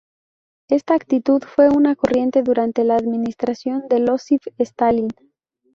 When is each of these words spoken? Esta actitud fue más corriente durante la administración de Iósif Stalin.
Esta 0.67 0.95
actitud 0.95 1.43
fue 1.43 1.69
más 1.69 1.95
corriente 1.95 2.41
durante 2.41 2.83
la 2.83 2.95
administración 2.95 3.83
de 3.87 3.99
Iósif 3.99 4.41
Stalin. 4.57 5.09